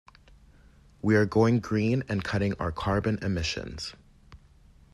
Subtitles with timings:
[1.03, 3.93] We are going green and cutting our carbon emissions.